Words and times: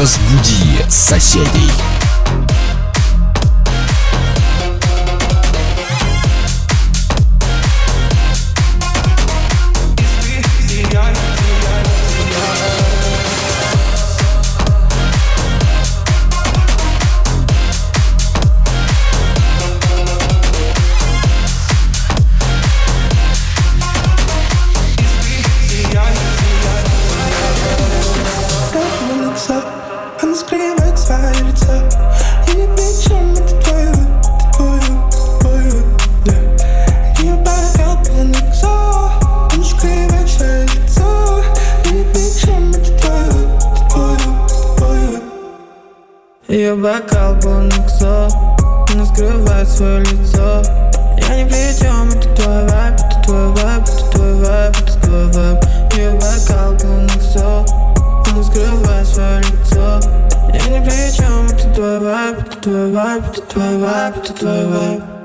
Разбуди 0.00 0.88
соседей. 0.88 1.72
Бокал 46.78 47.34
полон 47.40 47.68
иксо 47.68 48.28
Она 48.92 49.04
скрывает 49.04 49.68
свое 49.68 50.00
лицо. 50.00 50.62
Я 51.16 51.42
ни 51.42 51.48
при 51.48 51.78
чем, 51.78 52.08
это 52.08 52.28
твой 52.36 52.68
вайб, 52.68 52.94
это 52.94 53.20
твой 53.24 53.52
вайб, 53.52 53.82
это 53.82 54.10
твой 54.10 54.34
вайб, 54.44 54.76
это 54.76 55.00
твой 55.00 55.26
вайб 55.32 55.64
Ее 55.94 56.10
бокал 56.12 56.76
полон 56.78 57.06
иксо 57.06 57.64
Она 58.30 58.42
скрывает 58.42 59.06
свое 59.06 59.40
лицо. 59.40 60.00
Я 60.52 60.78
ни 60.78 60.84
при 60.84 61.16
чем, 61.16 61.46
это 61.46 61.74
твой 61.74 61.98
вайб, 61.98 62.38
это 62.40 62.60
твой 62.60 62.92
вайб, 62.92 63.22
это 63.26 63.42
твой 63.42 63.78
вайб, 63.78 64.16
это 64.16 64.32
твой 64.32 64.66
вайб 64.66 65.17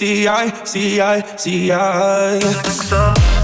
see 0.00 0.26
I, 0.26 0.64
see 0.64 0.98
I, 0.98 1.20
see 1.36 1.70
I. 1.70 3.39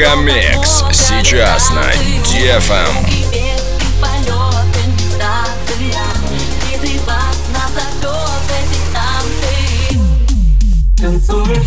Мегамикс 0.00 0.82
сейчас 0.92 1.68
на 1.72 1.82
DFM. 2.24 2.88
Эм. 2.88 3.60
Танцует 10.96 11.62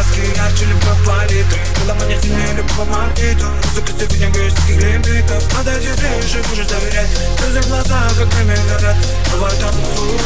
краски 0.00 0.20
Ярче 0.36 0.64
любовь 0.66 1.04
палитры 1.06 1.60
Было 1.80 1.94
мне 1.94 2.20
сильнее 2.20 2.54
любовь 2.54 2.88
магнита 2.88 3.46
Музыка 3.66 3.92
степень 3.92 4.30
эгоистских 4.30 4.76
лимитов. 4.76 5.42
Подойди 5.56 5.88
ближе, 5.88 6.42
можешь 6.48 6.66
доверять. 6.66 7.10
Слезы 7.38 7.62
за 7.62 7.68
глаза 7.68 8.08
как 8.18 8.34
время 8.34 8.56
горят 8.68 8.96
Давай 9.30 9.52
танцуй, 9.56 10.18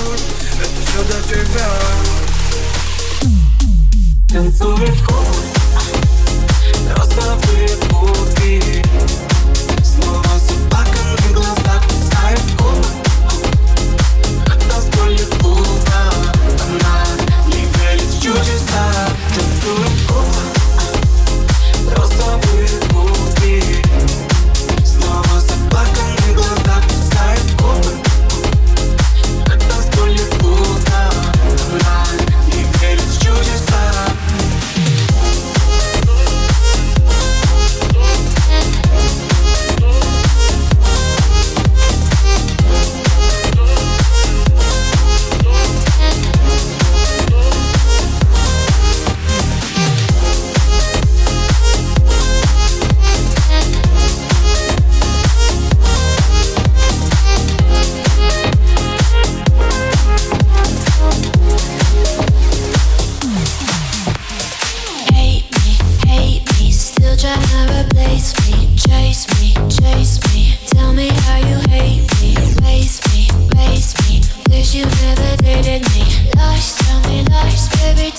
это 0.61 0.79
все 0.87 1.01
для 1.05 1.21
тебя. 1.29 1.69
Танцуй 4.29 4.87
легко 4.87 5.15
розовые 6.97 7.69
в 7.69 7.89
Снова 9.85 10.25
с 10.39 10.51
на 10.71 11.33
глазах 11.33 11.83
Ставит 12.07 12.47
кубок 12.57 12.87
До 14.69 14.77
сколь 14.81 15.21
утра 15.43 16.05
Она 16.67 17.04
чудеса, 18.25 19.11
танцуем 19.35 19.93
оба, 20.09 21.95
просто 21.95 22.41
вы. 22.45 22.84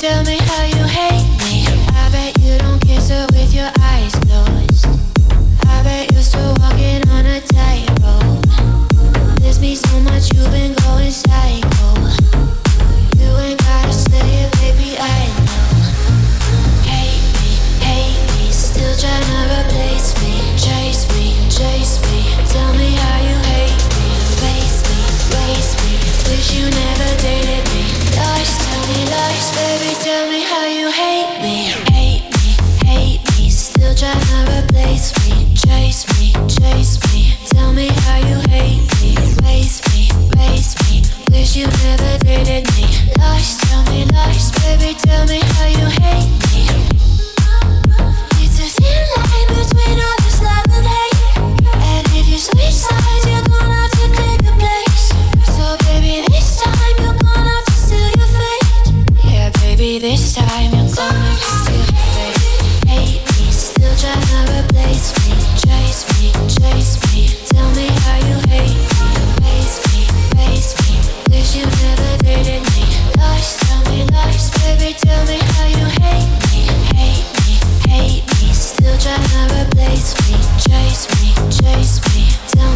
Tell 0.06 0.24
me 0.24 0.38
how 0.38 0.64
you 0.66 0.85
Chase 79.76 80.16
me, 80.32 80.38
chase 80.58 81.08
me, 81.22 81.34
chase 81.52 82.00
me. 82.16 82.30
Tell 82.48 82.75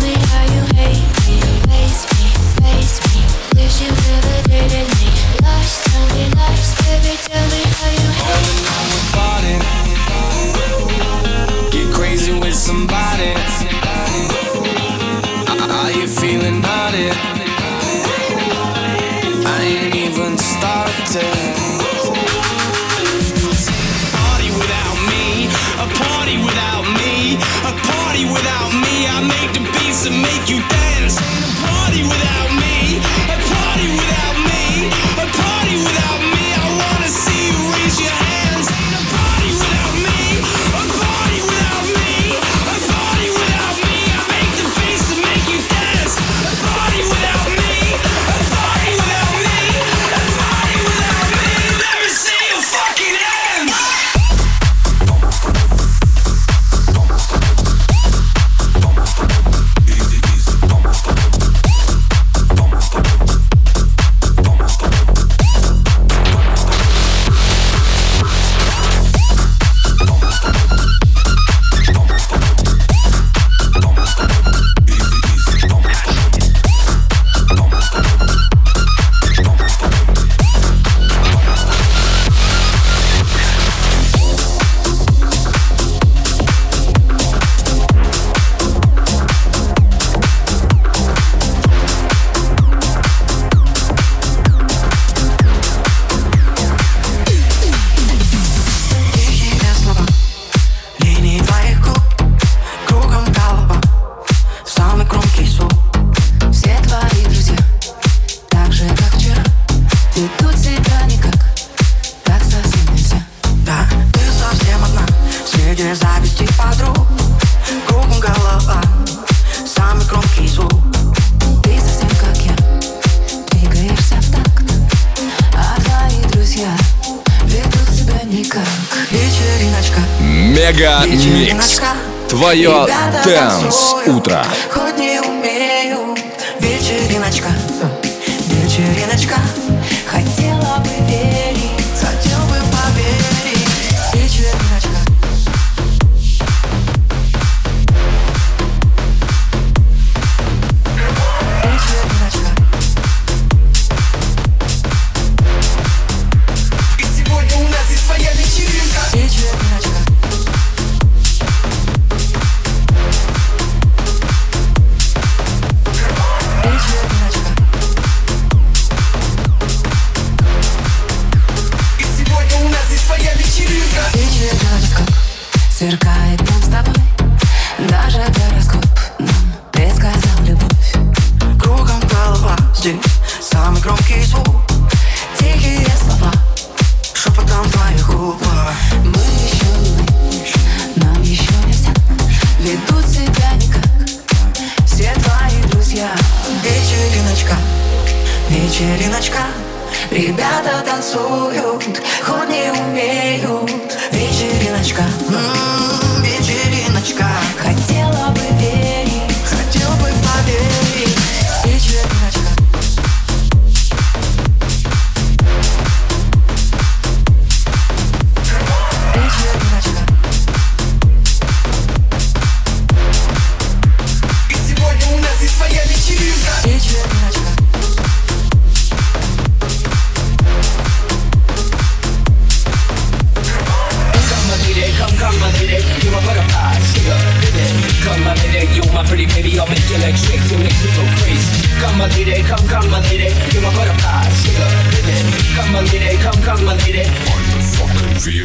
Мега 130.69 131.01
Микс. 131.07 131.81
Твое 132.29 132.88
Дэнс 133.25 133.95
Утро. 134.05 134.45
Хоть 134.69 134.99
не 134.99 135.18